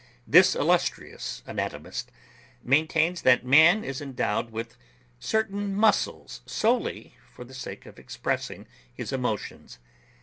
This 0.25 0.55
illustrious 0.55 1.43
anatomist 1.45 2.11
maintains 2.63 3.21
that 3.21 3.45
man 3.45 3.83
is 3.83 4.01
endowed 4.01 4.49
with 4.49 4.75
certain 5.19 5.75
muscles 5.75 6.41
solely 6.47 7.13
for 7.31 7.45
the 7.45 7.53
sake 7.53 7.85
of 7.85 7.99
expressing 7.99 8.67
his 8.91 9.13
emotions. 9.13 9.77